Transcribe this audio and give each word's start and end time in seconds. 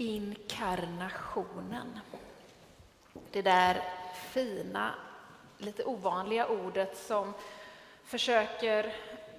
Inkarnationen. 0.00 2.00
Det 3.30 3.42
där 3.42 3.82
fina, 4.14 4.94
lite 5.58 5.84
ovanliga 5.84 6.46
ordet 6.46 6.96
som 6.96 7.32
försöker 8.04 8.94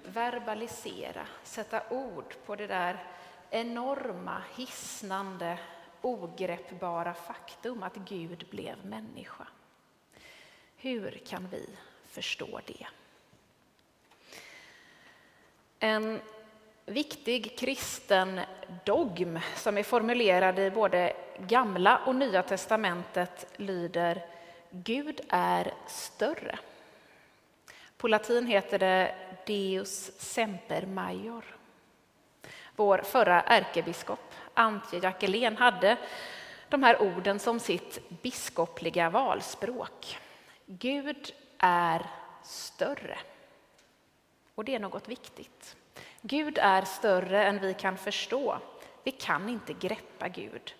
verbalisera, 0.06 1.28
sätta 1.44 1.84
ord 1.90 2.36
på 2.46 2.56
det 2.56 2.68
där 2.68 3.04
enorma, 3.50 4.44
hisnande, 4.56 5.60
ogreppbara 6.02 7.14
faktum 7.14 7.84
att 7.84 7.96
Gud 7.96 8.48
blev 8.50 8.86
människa. 8.86 9.48
Hur 10.78 11.22
kan 11.26 11.48
vi 11.52 11.70
förstå 12.06 12.60
det? 12.66 12.88
En 15.80 16.22
viktig 16.86 17.58
kristen 17.58 18.40
dogm 18.86 19.40
som 19.56 19.78
är 19.78 19.84
formulerad 19.84 20.60
i 20.60 20.72
både 20.72 21.14
Gamla 21.40 22.02
och 22.06 22.16
Nya 22.16 22.44
testamentet 22.44 23.46
lyder 23.58 24.26
Gud 24.70 25.22
är 25.30 25.74
större. 25.88 26.60
På 27.98 28.08
latin 28.08 28.48
heter 28.48 28.80
det 28.80 29.16
Deus 29.46 30.12
semper 30.20 30.86
major. 30.86 31.46
Vår 32.76 32.98
förra 32.98 33.42
ärkebiskop 33.42 34.34
Antje 34.54 35.00
Jackelén 35.00 35.58
hade 35.58 35.98
de 36.70 36.84
här 36.84 37.02
orden 37.02 37.40
som 37.40 37.60
sitt 37.60 38.10
biskopliga 38.22 39.10
valspråk. 39.10 40.18
Gud 40.66 41.34
är 41.58 42.06
större. 42.44 43.20
Och 44.56 44.66
det 44.66 44.76
är 44.76 44.80
något 44.80 45.08
viktigt. 45.08 45.76
Gud 46.22 46.58
är 46.58 46.82
större 46.82 47.44
än 47.44 47.60
vi 47.60 47.74
kan 47.74 47.98
förstå. 47.98 48.58
Vi 49.04 49.12
kan 49.12 49.50
inte 49.50 49.74
greppa 49.74 50.28
Gud. 50.28 50.74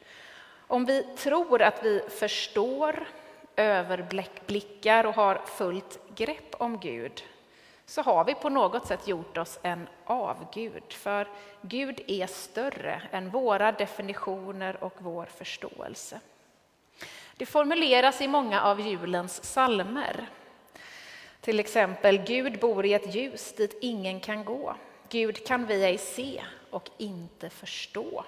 Om 0.68 0.86
vi 0.86 1.04
tror 1.04 1.62
att 1.62 1.86
vi 1.86 2.02
förstår, 2.10 3.08
överblickar 3.56 5.06
och 5.06 5.16
har 5.16 5.42
fullt 5.46 6.00
grepp 6.16 6.56
om 6.58 6.80
Gud 6.80 7.24
så 7.86 8.02
har 8.02 8.26
vi 8.26 8.36
på 8.36 8.50
något 8.50 8.88
sätt 8.88 9.08
gjort 9.08 9.38
oss 9.38 9.60
en 9.62 9.88
avgud. 10.06 10.94
För 10.94 11.28
Gud 11.62 12.02
är 12.08 12.28
större 12.28 13.02
än 13.12 13.30
våra 13.30 13.72
definitioner 13.72 14.84
och 14.84 14.94
vår 14.98 15.26
förståelse. 15.26 16.20
Det 17.36 17.46
formuleras 17.46 18.22
i 18.22 18.28
många 18.28 18.62
av 18.62 18.82
julens 18.82 19.44
salmer. 19.44 20.28
Till 21.42 21.60
exempel, 21.60 22.18
Gud 22.18 22.60
bor 22.60 22.86
i 22.86 22.94
ett 22.94 23.16
ljus 23.16 23.54
dit 23.56 23.78
ingen 23.82 24.20
kan 24.20 24.46
gå. 24.46 24.76
Gud 25.12 25.48
kan 25.48 25.66
vi 25.66 25.84
ej 25.84 25.98
se 25.98 26.44
och 26.70 26.90
inte 26.98 27.50
förstå. 27.50 28.26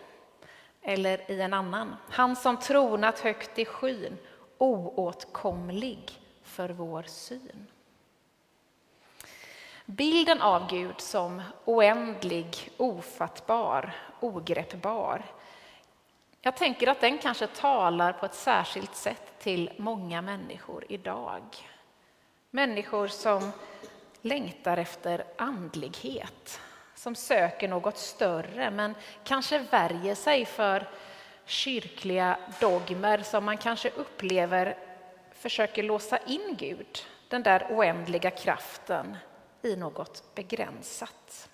Eller 0.81 1.31
i 1.31 1.41
en 1.41 1.53
annan, 1.53 1.95
han 2.09 2.35
som 2.35 2.57
tronat 2.57 3.19
högt 3.19 3.59
i 3.59 3.65
skyn, 3.65 4.17
oåtkomlig 4.57 6.11
för 6.43 6.69
vår 6.69 7.03
syn. 7.03 7.67
Bilden 9.85 10.41
av 10.41 10.69
Gud 10.69 11.01
som 11.01 11.41
oändlig, 11.65 12.69
ofattbar, 12.77 13.95
ogreppbar. 14.19 15.25
Jag 16.41 16.57
tänker 16.57 16.87
att 16.87 17.01
den 17.01 17.17
kanske 17.17 17.47
talar 17.47 18.13
på 18.13 18.25
ett 18.25 18.33
särskilt 18.33 18.95
sätt 18.95 19.39
till 19.39 19.71
många 19.77 20.21
människor 20.21 20.85
idag. 20.89 21.43
Människor 22.49 23.07
som 23.07 23.51
längtar 24.21 24.77
efter 24.77 25.23
andlighet, 25.37 26.59
som 27.03 27.15
söker 27.15 27.67
något 27.67 27.97
större 27.97 28.71
men 28.71 28.95
kanske 29.23 29.59
värjer 29.59 30.15
sig 30.15 30.45
för 30.45 30.89
kyrkliga 31.45 32.37
dogmer 32.59 33.23
som 33.23 33.45
man 33.45 33.57
kanske 33.57 33.89
upplever 33.89 34.77
försöker 35.31 35.83
låsa 35.83 36.17
in 36.17 36.55
Gud, 36.59 37.05
den 37.29 37.43
där 37.43 37.67
oändliga 37.69 38.31
kraften, 38.31 39.17
i 39.61 39.75
något 39.75 40.35
begränsat. 40.35 41.49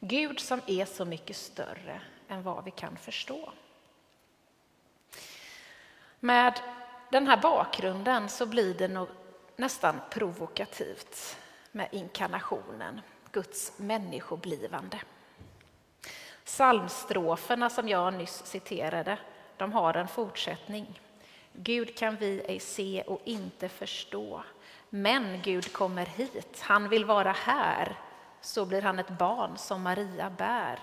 Gud 0.00 0.40
som 0.40 0.60
är 0.66 0.84
så 0.84 1.04
mycket 1.04 1.36
större 1.36 2.00
än 2.28 2.42
vad 2.42 2.64
vi 2.64 2.70
kan 2.70 2.96
förstå. 2.96 3.52
Med 6.20 6.60
den 7.10 7.26
här 7.26 7.36
bakgrunden 7.36 8.28
så 8.28 8.46
blir 8.46 8.74
det 8.74 8.88
nog 8.88 9.08
nästan 9.56 10.00
provokativt 10.10 11.38
med 11.72 11.88
inkarnationen, 11.92 13.00
Guds 13.32 13.72
människoblivande. 13.76 15.00
Psalmstroferna 16.44 17.70
som 17.70 17.88
jag 17.88 18.14
nyss 18.14 18.46
citerade, 18.46 19.18
de 19.56 19.72
har 19.72 19.94
en 19.94 20.08
fortsättning. 20.08 21.00
Gud 21.52 21.96
kan 21.96 22.16
vi 22.16 22.40
ej 22.40 22.60
se 22.60 23.02
och 23.06 23.20
inte 23.24 23.68
förstå, 23.68 24.42
men 24.90 25.42
Gud 25.42 25.72
kommer 25.72 26.06
hit, 26.06 26.60
han 26.60 26.88
vill 26.88 27.04
vara 27.04 27.32
här, 27.32 27.96
så 28.40 28.64
blir 28.64 28.82
han 28.82 28.98
ett 28.98 29.18
barn 29.18 29.56
som 29.56 29.82
Maria 29.82 30.30
bär. 30.30 30.78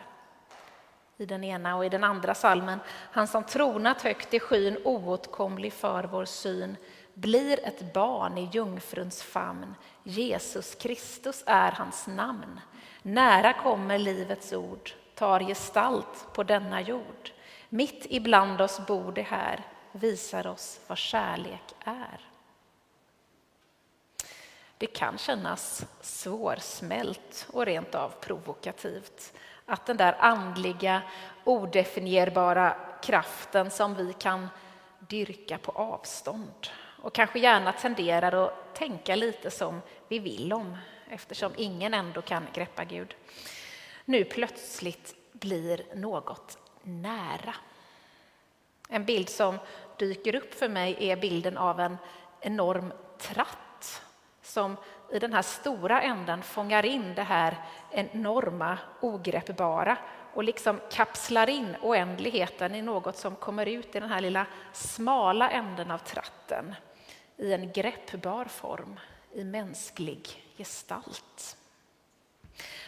I 1.17 1.25
den 1.25 1.43
ena 1.43 1.75
och 1.75 1.85
i 1.85 1.89
den 1.89 2.03
andra 2.03 2.35
salmen, 2.35 2.79
han 2.87 3.27
som 3.27 3.43
tronat 3.43 4.01
högt 4.01 4.33
i 4.33 4.39
skyn, 4.39 4.77
oåtkomlig 4.83 5.73
för 5.73 6.03
vår 6.03 6.25
syn, 6.25 6.77
blir 7.15 7.59
ett 7.65 7.93
barn 7.93 8.37
i 8.37 8.49
jungfruns 8.51 9.23
famn. 9.23 9.75
Jesus 10.03 10.75
Kristus 10.75 11.43
är 11.45 11.71
hans 11.71 12.07
namn. 12.07 12.59
Nära 13.01 13.53
kommer 13.53 13.97
livets 13.97 14.53
ord, 14.53 14.91
tar 15.15 15.39
gestalt 15.39 16.27
på 16.33 16.43
denna 16.43 16.81
jord. 16.81 17.31
Mitt 17.69 18.05
ibland 18.09 18.61
oss 18.61 18.87
bor 18.87 19.11
det 19.11 19.21
här, 19.21 19.63
visar 19.91 20.47
oss 20.47 20.79
vad 20.87 20.97
kärlek 20.97 21.75
är. 21.79 22.19
Det 24.77 24.87
kan 24.87 25.17
kännas 25.17 25.85
svårsmält 26.01 27.47
och 27.53 27.65
rent 27.65 27.95
av 27.95 28.09
provokativt 28.09 29.33
att 29.65 29.85
den 29.85 29.97
där 29.97 30.15
andliga, 30.19 31.01
odefinierbara 31.43 32.75
kraften 33.01 33.71
som 33.71 33.95
vi 33.95 34.13
kan 34.13 34.49
dyrka 34.99 35.57
på 35.57 35.71
avstånd 35.71 36.69
och 37.05 37.13
kanske 37.13 37.39
gärna 37.39 37.71
tenderar 37.71 38.45
att 38.45 38.75
tänka 38.75 39.15
lite 39.15 39.51
som 39.51 39.81
vi 40.07 40.19
vill 40.19 40.53
om 40.53 40.77
eftersom 41.09 41.51
ingen 41.57 41.93
ändå 41.93 42.21
kan 42.21 42.47
greppa 42.53 42.83
Gud. 42.83 43.15
Nu 44.05 44.23
plötsligt 44.23 45.15
blir 45.31 45.95
något 45.95 46.57
nära. 46.81 47.55
En 48.89 49.05
bild 49.05 49.29
som 49.29 49.57
dyker 49.97 50.35
upp 50.35 50.53
för 50.53 50.69
mig 50.69 50.97
är 50.99 51.15
bilden 51.15 51.57
av 51.57 51.79
en 51.79 51.97
enorm 52.41 52.93
tratt 53.17 54.01
som 54.41 54.77
i 55.11 55.19
den 55.19 55.33
här 55.33 55.41
stora 55.41 56.01
änden 56.01 56.43
fångar 56.43 56.85
in 56.85 57.15
det 57.15 57.23
här 57.23 57.57
enorma, 57.91 58.77
ogreppbara 59.01 59.97
och 60.33 60.43
liksom 60.43 60.79
kapslar 60.91 61.49
in 61.49 61.75
oändligheten 61.81 62.75
i 62.75 62.81
något 62.81 63.17
som 63.17 63.35
kommer 63.35 63.65
ut 63.65 63.95
i 63.95 63.99
den 63.99 64.09
här 64.09 64.21
lilla 64.21 64.45
smala 64.73 65.49
änden 65.49 65.91
av 65.91 65.97
tratten 65.97 66.75
i 67.37 67.53
en 67.53 67.71
greppbar 67.71 68.45
form, 68.45 68.99
i 69.33 69.43
mänsklig 69.43 70.43
gestalt. 70.57 71.57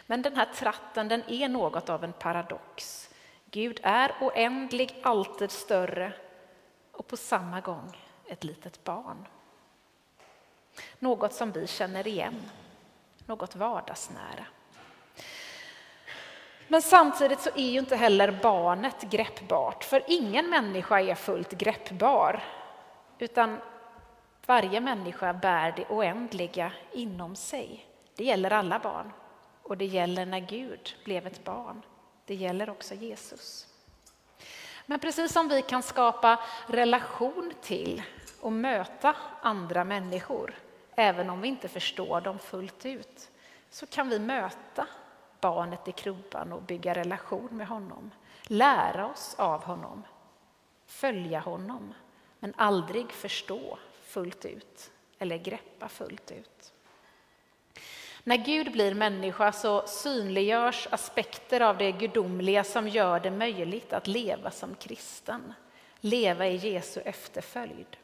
Men 0.05 0.21
den 0.21 0.35
här 0.35 0.45
tratten 0.45 1.07
den 1.07 1.23
är 1.29 1.49
något 1.49 1.89
av 1.89 2.03
en 2.03 2.13
paradox. 2.13 3.09
Gud 3.51 3.79
är 3.83 4.11
oändlig, 4.21 4.99
alltid 5.03 5.51
större 5.51 6.13
och 6.91 7.07
på 7.07 7.17
samma 7.17 7.61
gång 7.61 7.97
ett 8.25 8.43
litet 8.43 8.83
barn. 8.83 9.27
Något 10.99 11.33
som 11.33 11.51
vi 11.51 11.67
känner 11.67 12.07
igen, 12.07 12.49
något 13.25 13.55
vardagsnära. 13.55 14.45
Men 16.67 16.81
samtidigt 16.81 17.41
så 17.41 17.49
är 17.49 17.69
ju 17.69 17.79
inte 17.79 17.95
heller 17.95 18.39
barnet 18.41 19.01
greppbart, 19.01 19.83
för 19.83 20.03
ingen 20.07 20.49
människa 20.49 21.01
är 21.01 21.15
fullt 21.15 21.51
greppbar. 21.51 22.43
Utan 23.19 23.59
varje 24.47 24.79
människa 24.81 25.33
bär 25.33 25.71
det 25.71 25.85
oändliga 25.89 26.71
inom 26.91 27.35
sig. 27.35 27.85
Det 28.15 28.23
gäller 28.23 28.53
alla 28.53 28.79
barn 28.79 29.11
och 29.63 29.77
det 29.77 29.85
gäller 29.85 30.25
när 30.25 30.39
Gud 30.39 30.95
blev 31.03 31.27
ett 31.27 31.43
barn. 31.43 31.81
Det 32.25 32.35
gäller 32.35 32.69
också 32.69 32.95
Jesus. 32.95 33.67
Men 34.85 34.99
precis 34.99 35.33
som 35.33 35.47
vi 35.47 35.61
kan 35.61 35.83
skapa 35.83 36.39
relation 36.67 37.53
till 37.61 38.03
och 38.41 38.51
möta 38.51 39.15
andra 39.41 39.83
människor, 39.83 40.55
även 40.95 41.29
om 41.29 41.41
vi 41.41 41.47
inte 41.47 41.67
förstår 41.67 42.21
dem 42.21 42.39
fullt 42.39 42.85
ut, 42.85 43.29
så 43.69 43.85
kan 43.85 44.09
vi 44.09 44.19
möta 44.19 44.87
barnet 45.41 45.87
i 45.87 45.91
krubban 45.91 46.53
och 46.53 46.61
bygga 46.61 46.95
relation 46.95 47.49
med 47.51 47.67
honom. 47.67 48.11
Lära 48.43 49.07
oss 49.07 49.35
av 49.37 49.63
honom, 49.63 50.03
följa 50.85 51.39
honom, 51.39 51.93
men 52.39 52.53
aldrig 52.57 53.11
förstå 53.11 53.77
fullt 54.17 54.45
ut 54.45 54.91
eller 55.19 55.37
greppa 55.37 55.87
fullt 55.87 56.31
ut. 56.31 56.73
När 58.23 58.37
Gud 58.37 58.71
blir 58.71 58.93
människa 58.93 59.51
så 59.51 59.87
synliggörs 59.87 60.87
aspekter 60.91 61.61
av 61.61 61.77
det 61.77 61.91
gudomliga 61.91 62.63
som 62.63 62.87
gör 62.87 63.19
det 63.19 63.31
möjligt 63.31 63.93
att 63.93 64.07
leva 64.07 64.51
som 64.51 64.75
kristen, 64.75 65.53
leva 65.99 66.47
i 66.47 66.55
Jesu 66.55 67.01
efterföljd. 67.01 67.97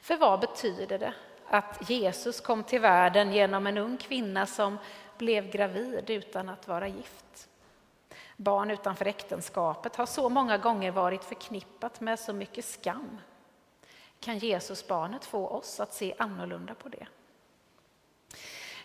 För 0.00 0.16
vad 0.16 0.40
betyder 0.40 0.98
det 0.98 1.14
att 1.46 1.90
Jesus 1.90 2.40
kom 2.40 2.64
till 2.64 2.80
världen 2.80 3.32
genom 3.32 3.66
en 3.66 3.78
ung 3.78 3.96
kvinna 3.96 4.46
som 4.46 4.78
blev 5.18 5.50
gravid 5.50 6.10
utan 6.10 6.48
att 6.48 6.68
vara 6.68 6.88
gift? 6.88 7.48
Barn 8.36 8.70
utanför 8.70 9.06
äktenskapet 9.06 9.96
har 9.96 10.06
så 10.06 10.28
många 10.28 10.58
gånger 10.58 10.90
varit 10.90 11.24
förknippat 11.24 12.00
med 12.00 12.18
så 12.18 12.32
mycket 12.32 12.64
skam. 12.64 13.18
Kan 14.20 14.38
Jesusbarnet 14.38 15.24
få 15.24 15.46
oss 15.46 15.80
att 15.80 15.94
se 15.94 16.14
annorlunda 16.18 16.74
på 16.74 16.88
det? 16.88 17.06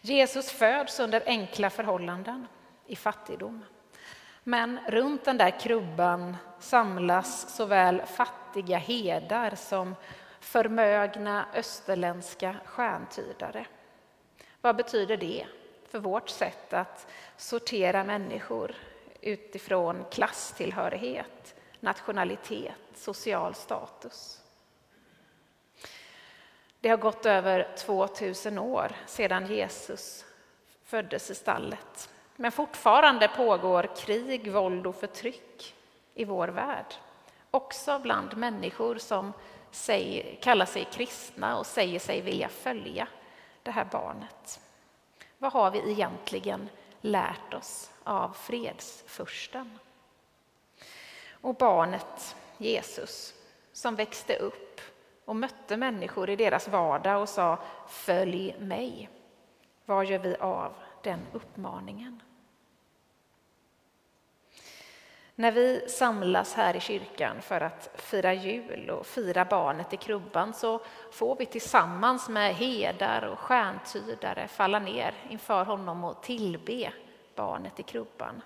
Jesus 0.02 0.52
föds 0.52 1.00
under 1.00 1.24
enkla 1.26 1.70
förhållanden, 1.70 2.48
i 2.88 2.96
fattigdom. 2.96 3.66
Men 4.44 4.80
runt 4.88 5.26
den 5.26 5.38
där 5.38 5.60
krubban 5.60 6.38
samlas 6.60 7.56
såväl 7.56 8.02
fattiga 8.02 8.78
herdar 8.78 9.56
som 9.56 9.96
förmögna 10.40 11.46
österländska 11.54 12.56
stjärntydare. 12.66 13.66
Vad 14.62 14.76
betyder 14.76 15.18
det 15.18 15.46
för 15.90 16.00
vårt 16.00 16.30
sätt 16.30 16.74
att 16.74 17.08
sortera 17.38 18.04
människor 18.04 18.76
utifrån 19.22 20.06
klasstillhörighet, 20.12 21.56
nationalitet, 21.80 22.76
social 22.94 23.56
status? 23.56 24.45
Det 26.86 26.90
har 26.90 26.98
gått 26.98 27.26
över 27.26 27.76
2000 27.78 28.58
år 28.58 28.92
sedan 29.06 29.48
Jesus 29.48 30.26
föddes 30.84 31.32
i 31.32 31.36
stallet. 31.36 32.10
Men 32.36 32.52
fortfarande 32.52 33.28
pågår 33.28 33.90
krig, 33.96 34.52
våld 34.52 34.88
och 34.88 34.96
förtryck 34.96 35.76
i 36.14 36.26
vår 36.26 36.48
värld. 36.48 36.86
Också 37.52 38.00
bland 38.00 38.38
människor 38.38 38.98
som 38.98 39.34
säger, 39.72 40.36
kallar 40.36 40.66
sig 40.66 40.88
kristna 40.92 41.58
och 41.58 41.66
säger 41.66 42.00
sig 42.00 42.22
vilja 42.22 42.50
följa 42.50 43.08
det 43.64 43.72
här 43.72 43.88
barnet. 43.92 44.60
Vad 45.38 45.54
har 45.54 45.72
vi 45.72 45.92
egentligen 45.92 46.70
lärt 47.02 47.54
oss 47.54 47.92
av 48.04 48.34
fredsfursten? 48.34 49.80
Och 51.32 51.56
barnet 51.56 52.36
Jesus 52.58 53.34
som 53.74 53.96
växte 53.96 54.36
upp 54.36 54.75
och 55.26 55.36
mötte 55.36 55.78
människor 55.78 56.30
i 56.30 56.36
deras 56.36 56.68
vardag 56.68 57.22
och 57.22 57.30
sa 57.30 57.60
Följ 57.88 58.56
mig. 58.60 59.10
Vad 59.86 60.06
gör 60.06 60.20
vi 60.20 60.36
av 60.36 60.74
den 61.04 61.20
uppmaningen? 61.34 62.22
När 65.38 65.52
vi 65.52 65.90
samlas 65.90 66.54
här 66.54 66.76
i 66.76 66.80
kyrkan 66.80 67.42
för 67.42 67.62
att 67.62 67.90
fira 67.96 68.34
jul 68.34 68.90
och 68.90 69.06
fira 69.06 69.46
barnet 69.46 69.94
i 69.94 69.98
krubban 69.98 70.54
så 70.54 70.82
får 71.12 71.36
vi 71.36 71.46
tillsammans 71.46 72.30
med 72.30 72.56
herdar 72.56 73.22
och 73.22 73.40
stjärntydare 73.40 74.48
falla 74.48 74.80
ner 74.80 75.14
inför 75.30 75.66
honom 75.66 76.04
och 76.04 76.24
tillbe 76.24 76.94
barnet 77.36 77.80
i 77.80 77.84
krubban. 77.84 78.42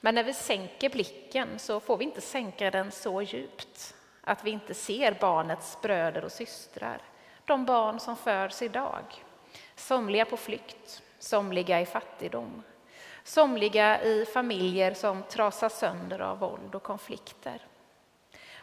Men 0.00 0.14
när 0.14 0.24
vi 0.24 0.34
sänker 0.34 0.90
blicken 0.90 1.58
så 1.58 1.80
får 1.80 1.96
vi 1.96 2.04
inte 2.04 2.20
sänka 2.20 2.70
den 2.70 2.90
så 2.90 3.22
djupt 3.22 3.94
att 4.28 4.44
vi 4.44 4.50
inte 4.50 4.74
ser 4.74 5.16
barnets 5.20 5.78
bröder 5.82 6.24
och 6.24 6.32
systrar, 6.32 7.02
de 7.44 7.64
barn 7.64 8.00
som 8.00 8.16
föds 8.16 8.62
idag. 8.62 9.04
Somliga 9.74 10.24
på 10.24 10.36
flykt, 10.36 11.02
somliga 11.18 11.80
i 11.80 11.86
fattigdom, 11.86 12.62
somliga 13.24 14.02
i 14.02 14.24
familjer 14.24 14.94
som 14.94 15.22
trasas 15.22 15.78
sönder 15.78 16.20
av 16.20 16.38
våld 16.38 16.74
och 16.74 16.82
konflikter. 16.82 17.66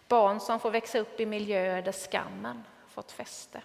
Barn 0.08 0.40
som 0.40 0.60
får 0.60 0.72
växa 0.72 1.00
upp 1.00 1.20
i 1.20 1.26
miljöer 1.26 1.82
där 1.82 1.92
skammen 1.92 2.64
fått 2.88 3.12
fäste. 3.12 3.62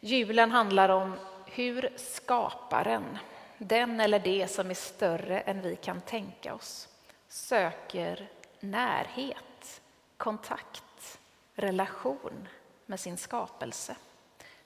Julen 0.00 0.50
handlar 0.50 0.88
om 0.88 1.16
hur 1.46 1.92
skaparen, 1.96 3.18
den 3.58 4.00
eller 4.00 4.18
det 4.18 4.48
som 4.48 4.70
är 4.70 4.74
större 4.74 5.40
än 5.40 5.60
vi 5.60 5.76
kan 5.76 6.00
tänka 6.00 6.54
oss, 6.54 6.88
söker 7.28 8.28
närhet, 8.60 9.80
kontakt, 10.16 11.18
relation 11.54 12.48
med 12.86 13.00
sin 13.00 13.16
skapelse, 13.16 13.96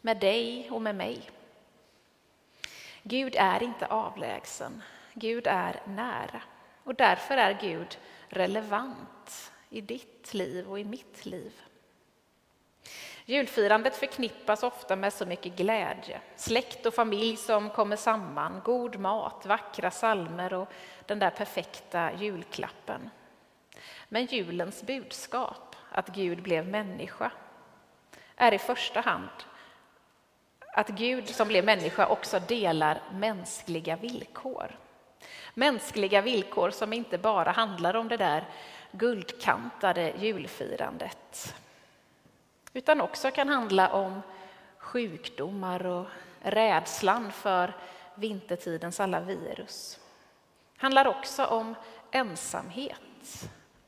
med 0.01 0.21
dig 0.21 0.71
och 0.71 0.83
med 0.83 0.95
mig. 0.95 1.31
Gud 3.03 3.37
är 3.39 3.63
inte 3.63 3.87
avlägsen, 3.87 4.83
Gud 5.15 5.47
är 5.47 5.83
nära 5.87 6.43
och 6.85 6.95
därför 6.95 7.37
är 7.37 7.59
Gud 7.61 7.99
relevant 8.29 9.53
i 9.71 9.81
ditt 9.81 10.35
liv 10.35 10.71
och 10.71 10.81
i 10.81 10.85
mitt 10.85 11.27
liv. 11.27 11.53
Julfirandet 13.25 13.97
förknippas 13.97 14.63
ofta 14.63 14.97
med 14.97 15.13
så 15.13 15.27
mycket 15.27 15.57
glädje, 15.57 16.21
släkt 16.37 16.87
och 16.87 16.95
familj 16.95 17.37
som 17.37 17.71
kommer 17.71 17.97
samman, 17.97 18.61
god 18.65 18.99
mat, 18.99 19.47
vackra 19.47 19.91
salmer 19.91 20.55
och 20.55 20.69
den 21.07 21.19
där 21.19 21.31
perfekta 21.31 22.13
julklappen. 22.13 23.11
Men 24.13 24.25
julens 24.27 24.83
budskap, 24.83 25.77
att 25.91 26.09
Gud 26.09 26.43
blev 26.43 26.69
människa, 26.69 27.33
är 28.37 28.55
i 28.55 28.59
första 28.59 29.01
hand 29.01 29.29
att 30.73 30.89
Gud 30.89 31.29
som 31.29 31.49
blev 31.49 31.65
människa 31.65 32.07
också 32.07 32.41
delar 32.41 33.01
mänskliga 33.13 33.97
villkor. 33.97 34.79
Mänskliga 35.55 36.21
villkor 36.21 36.71
som 36.71 36.93
inte 36.93 37.19
bara 37.19 37.51
handlar 37.51 37.97
om 37.97 38.09
det 38.09 38.17
där 38.17 38.45
guldkantade 38.91 40.13
julfirandet 40.19 41.55
utan 42.73 43.01
också 43.01 43.31
kan 43.31 43.49
handla 43.49 43.93
om 43.93 44.23
sjukdomar 44.79 45.87
och 45.87 46.07
rädslan 46.41 47.33
för 47.33 47.75
vintertidens 48.15 49.01
alla 49.01 49.21
virus. 49.21 50.01
Handlar 50.77 51.07
också 51.07 51.45
om 51.45 51.75
ensamhet 52.11 53.01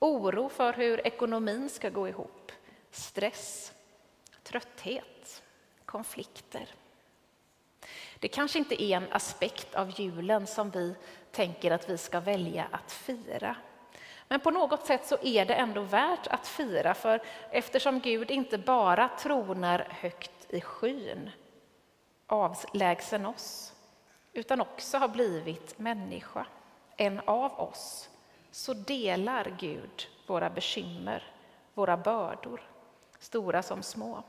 oro 0.05 0.49
för 0.49 0.73
hur 0.73 1.07
ekonomin 1.07 1.71
ska 1.71 1.91
gå 1.91 2.09
ihop, 2.09 2.53
stress, 2.91 3.73
trötthet, 4.43 5.43
konflikter. 5.85 6.75
Det 8.19 8.29
kanske 8.29 8.59
inte 8.59 8.83
är 8.83 8.97
en 8.97 9.13
aspekt 9.13 9.75
av 9.75 10.01
julen 10.01 10.47
som 10.47 10.71
vi 10.71 10.95
tänker 11.31 11.71
att 11.71 11.91
vi 11.91 11.99
ska 11.99 12.21
välja 12.21 12.67
att 12.71 12.93
fira. 12.93 13.57
Men 14.29 14.41
på 14.41 14.51
något 14.51 14.87
sätt 14.87 15.07
så 15.07 15.17
är 15.23 15.45
det 15.45 15.55
ändå 15.55 15.81
värt 15.81 16.27
att 16.27 16.47
fira, 16.47 16.95
för 16.95 17.23
eftersom 17.51 18.01
Gud 18.01 18.31
inte 18.31 18.59
bara 18.59 19.09
tronar 19.09 19.87
högt 19.91 20.47
i 20.49 20.61
skyn, 20.61 21.31
avlägsen 22.27 23.27
oss, 23.27 23.73
utan 24.33 24.61
också 24.61 24.99
har 24.99 25.09
blivit 25.09 25.79
människa, 25.79 26.47
en 26.97 27.21
av 27.21 27.61
oss, 27.61 28.11
så 28.55 28.75
delar 28.75 29.57
Gud 29.59 30.09
våra 30.27 30.51
bekymmer, 30.51 31.23
våra 31.75 31.97
bördor, 31.97 32.61
stora 33.19 33.63
som 33.63 33.83
små. 33.83 34.23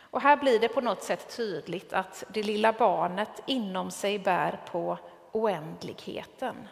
Och 0.00 0.20
här 0.20 0.36
blir 0.36 0.60
det 0.60 0.68
på 0.68 0.80
något 0.80 1.02
sätt 1.02 1.36
tydligt 1.36 1.92
att 1.92 2.24
det 2.28 2.42
lilla 2.42 2.72
barnet 2.72 3.42
inom 3.46 3.90
sig 3.90 4.18
bär 4.18 4.60
på 4.70 4.98
oändligheten. 5.32 6.68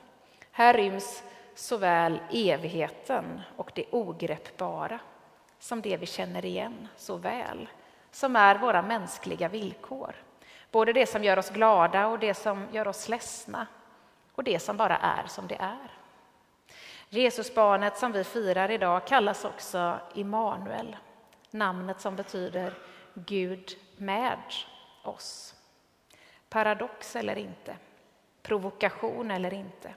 Här 0.50 0.75
ryms 0.75 1.22
såväl 1.54 2.20
evigheten 2.32 3.40
och 3.56 3.72
det 3.75 3.84
ogreppbara 3.90 4.98
som 5.58 5.80
det 5.80 5.96
vi 5.96 6.06
känner 6.06 6.44
igen 6.44 6.88
så 6.96 7.16
väl, 7.16 7.68
som 8.10 8.36
är 8.36 8.58
våra 8.58 8.82
mänskliga 8.82 9.48
villkor. 9.48 10.14
Både 10.70 10.92
det 10.92 11.06
som 11.06 11.25
gör 11.25 11.38
oss 11.38 11.50
glada 11.50 12.06
och 12.06 12.18
det 12.18 12.34
som 12.34 12.66
gör 12.72 12.88
oss 12.88 13.08
ledsna 13.08 13.66
och 14.34 14.44
det 14.44 14.58
som 14.58 14.76
bara 14.76 14.96
är 14.96 15.26
som 15.26 15.46
det 15.46 15.56
är. 15.60 15.96
Jesusbarnet 17.08 17.98
som 17.98 18.12
vi 18.12 18.25
firar 18.25 18.70
idag 18.70 19.06
kallas 19.06 19.44
också 19.44 20.00
Immanuel, 20.14 20.96
namnet 21.50 22.00
som 22.00 22.16
betyder 22.16 22.75
Gud 23.14 23.76
med 23.96 24.38
oss. 25.02 25.54
Paradox 26.48 27.16
eller 27.16 27.38
inte, 27.38 27.76
provokation 28.42 29.30
eller 29.30 29.54
inte. 29.54 29.94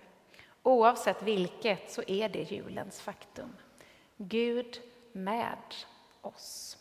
Oavsett 0.64 1.24
vilket 1.24 1.92
så 1.92 2.04
är 2.08 2.30
det 2.30 2.52
julens 2.52 3.02
faktum. 3.02 3.56
Gud 4.18 4.82
med 5.12 5.58
oss. 6.22 6.78